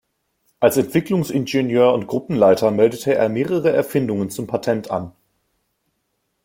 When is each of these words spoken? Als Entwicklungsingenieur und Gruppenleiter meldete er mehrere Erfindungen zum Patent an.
Als 0.59 0.77
Entwicklungsingenieur 0.77 1.93
und 1.93 2.07
Gruppenleiter 2.07 2.71
meldete 2.71 3.13
er 3.13 3.29
mehrere 3.29 3.71
Erfindungen 3.71 4.31
zum 4.31 4.47
Patent 4.47 4.89
an. 4.89 5.11